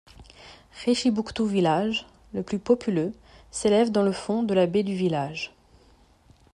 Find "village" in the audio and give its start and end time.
4.95-5.53